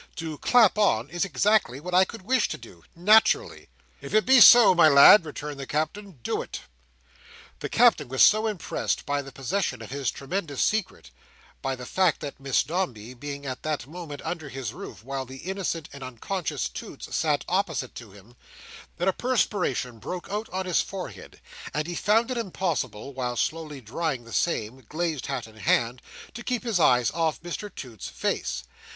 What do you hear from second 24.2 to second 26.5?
the same, glazed hat in hand, to